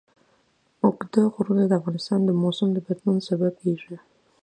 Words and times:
اوږده 0.83 1.23
غرونه 1.33 1.63
د 1.67 1.71
افغانستان 1.79 2.19
د 2.25 2.29
موسم 2.43 2.67
د 2.73 2.77
بدلون 2.87 3.17
سبب 3.27 3.53
کېږي. 3.61 3.95